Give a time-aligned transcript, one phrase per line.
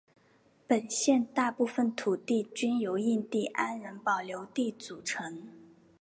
[0.67, 5.47] 本县大部份土地均由印第安人保留地组成。